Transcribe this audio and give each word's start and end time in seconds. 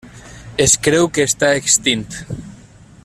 Es 0.63 0.73
creu 0.87 1.09
que 1.17 1.25
està 1.33 1.51
extint. 1.59 2.09